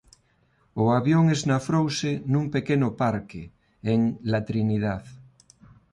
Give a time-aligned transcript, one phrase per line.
[0.83, 3.41] O avión esnafrouse nun pequeno parque
[3.93, 3.99] en
[4.31, 5.03] La Trinidad.